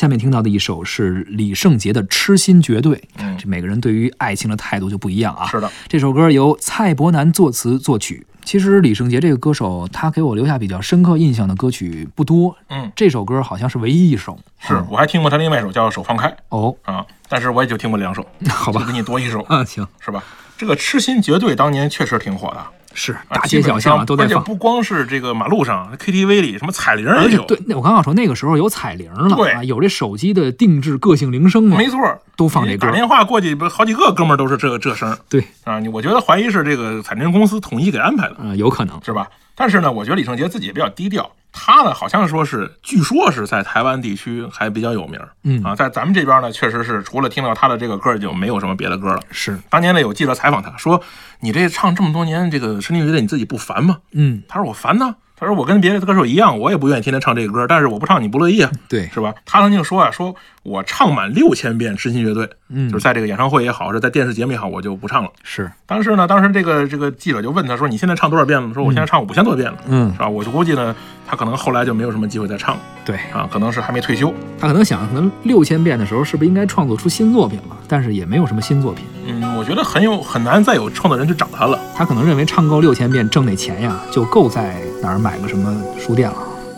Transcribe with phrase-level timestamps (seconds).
[0.00, 2.96] 下面听到的一首是李圣杰的《痴心绝对》。
[3.18, 5.46] 嗯这每个人对于爱情的态度就不一样啊。
[5.46, 8.26] 是的，这首歌由蔡伯南作词作曲。
[8.42, 14.38] 其实李圣杰这个歌手，他给我留下比较深刻印象的歌曲不多，嗯，这首歌好像是唯一一首。
[14.58, 20.24] 是我还听过他另外一首叫《手放开》哦，啊，但是我也就听过两首， 好吧就给你多一首， 啊，行，是吧？
[20.56, 24.36] 这个《痴心绝对》当年确实挺火的，是啊大街小巷啊都在放。
[24.36, 31.98] 而且不光是这个马路上，KTV 里什么彩铃也有，对，那我刚刚说那个时候有彩铃了，对啊，有这手机的定制个性铃声了，没错，
[32.36, 35.78] 都放这歌打电话过去，不好几个哥们儿都是这这声对，啊！
[35.78, 39.00] 你我觉得怀疑是这个彩铃公司统一给安排的，啊，有可能。
[39.04, 39.28] 是吧？
[39.54, 41.30] 但是呢，我觉得李圣杰自己也比较低调，
[41.72, 49.22] 他呢好像说是，据说是在台湾地区还比较有名儿，嗯啊，在咱们这边呢，确实是除了听到他的这个歌儿，就没有什么别的歌了。
[49.30, 51.00] 是，当年呢，有记者采访他说
[51.38, 65.30] ：“你这唱这么多年这个深情乐队，你自己不烦吗嗯，？”他说：“我烦呐。”他说：“我跟别的歌手一样，我也不愿意天天唱这个歌，但是我不唱你不乐意啊，对，是吧？”他曾经说啊：“说我唱满六千遍《痴心乐队》，嗯就是在这个演唱会也好，是在电视节目也好，我就不唱了。
[65.42, 70.94] 是，当时呢，当时这个这个记者就问他说：“你现在唱多少遍了？”说：“我现在唱五千多遍了，嗯是，吧？”我就估计呢，
[71.26, 74.32] 他可能后来就没有什么机会再唱了对啊，可能是还没退休。
[74.58, 77.76] 他可能想，可能六千遍的时候，是不是应该创作出新作品了？
[77.88, 79.06] 但是也没有什么新作品。
[79.26, 81.78] 嗯，我觉得很有很难再有创作人去找他了。
[81.94, 86.36] 他可能认为唱够六千遍挣那钱呀，就够在哪儿买个什么书店了。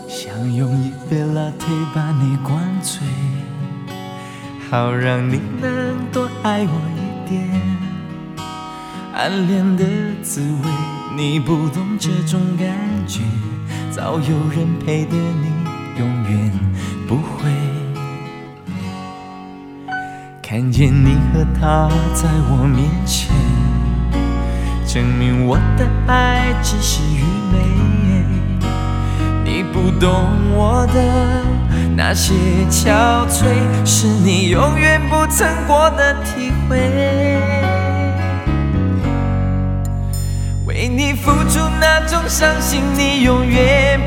[0.09, 2.99] 想用一杯 latte 把你灌醉，
[4.69, 7.49] 好让你能多爱我一点。
[9.13, 9.85] 暗恋的
[10.21, 10.69] 滋味，
[11.15, 12.67] 你不懂这种感
[13.07, 13.21] 觉，
[13.91, 16.51] 早有人陪的你永远
[17.07, 17.72] 不会。
[20.53, 23.31] 看见你和他在我面前，
[24.85, 27.57] 证明我的爱只是愚昧。
[29.43, 30.13] 你不懂
[30.55, 31.43] 我的
[31.95, 32.35] 那些
[32.69, 33.47] 憔悴，
[33.83, 36.77] 是你永远不曾过的体会。
[40.67, 43.99] 为你付出那种伤心，你永远。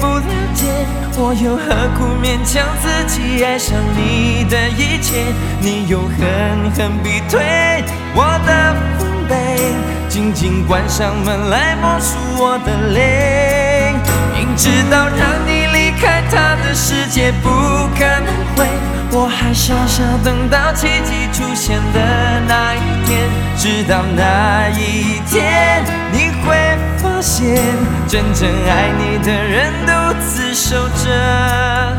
[1.28, 5.24] 我又何苦勉强自己爱上你的一切？
[5.60, 7.82] 你又狠狠逼退
[8.14, 9.74] 我的防备，
[10.08, 13.92] 紧紧关上门来默数我的泪。
[14.36, 17.50] 明知道让你离开他的世界不
[17.98, 18.15] 可，
[19.12, 23.28] 我还傻傻等到奇迹出现的那一天。
[23.56, 26.54] 直到那一天，你会
[26.98, 27.56] 发现，
[28.06, 29.90] 真正爱你的人独
[30.20, 31.96] 自守着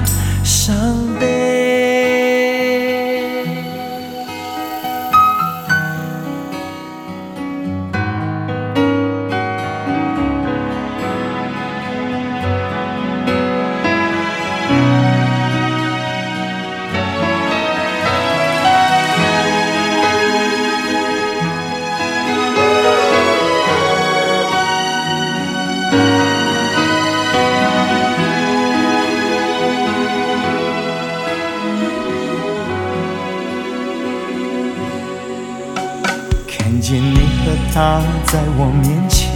[36.87, 39.29] 见你和他在我面前，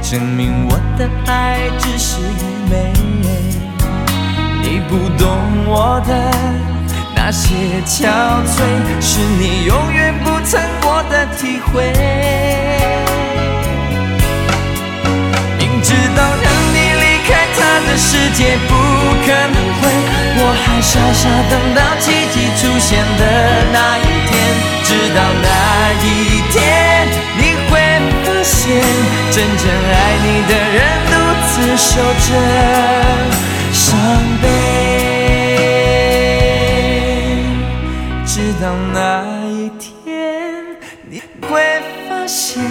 [0.00, 2.90] 证明我的爱只是愚昧。
[4.62, 5.28] 你不懂
[5.66, 6.10] 我的
[7.14, 7.52] 那些
[7.84, 8.08] 憔
[8.48, 8.64] 悴，
[9.02, 11.92] 是你永远不曾过的体会。
[15.58, 18.72] 明知道让你离开他的世界不
[19.26, 19.82] 可能会，
[20.40, 23.20] 我还傻傻等到奇迹出现的
[23.74, 24.32] 那一天。
[24.84, 25.51] 直到那
[29.42, 30.78] 真正爱你的人
[31.10, 31.12] 独
[31.48, 32.26] 自守着
[33.72, 33.82] 伤
[34.40, 34.46] 悲。
[38.24, 38.64] 直到
[38.94, 38.94] 那
[39.50, 39.84] 一天，
[41.10, 41.60] 你会
[42.08, 42.62] 发现，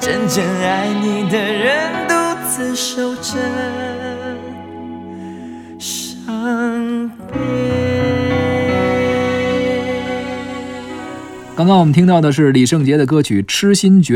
[0.00, 2.12] 真正爱你的人独
[2.50, 3.38] 自守着
[5.78, 7.38] 伤悲。
[11.54, 14.14] 刚刚我们听到的是李圣杰的歌曲《痴心绝》。